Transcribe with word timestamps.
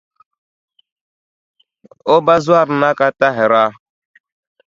O 2.13 2.15
ba 2.25 2.35
zɔrina 2.45 2.89
ka 2.97 3.07
tahira. 3.19 3.63